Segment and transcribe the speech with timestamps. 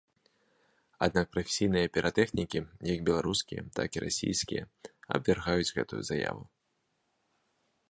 [1.07, 2.59] Аднак прафесійныя піратэхнікі
[2.93, 4.63] як беларускія, так і расійскія
[5.19, 6.43] абвяргаюць гэтую заяву.